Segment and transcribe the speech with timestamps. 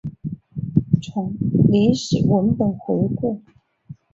[0.99, 1.35] 从
[1.69, 3.43] 历史文本回顾